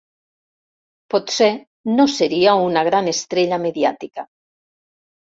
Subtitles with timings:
[1.13, 1.49] Potser
[1.99, 4.25] no seria una gran estrella mediàtica.